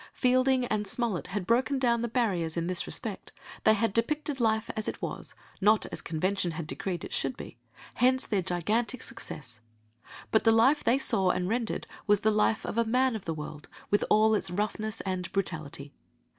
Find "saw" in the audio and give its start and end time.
10.97-11.29